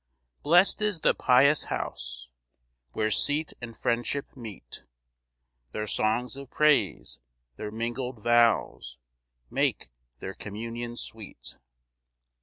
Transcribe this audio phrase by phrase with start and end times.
[0.41, 2.31] 2 Blest is the pious house
[2.93, 4.83] Where seat and friendship meet,
[5.73, 7.19] Their songs of praise,
[7.57, 8.97] their mingled vows
[9.51, 11.55] Make their communion sweet.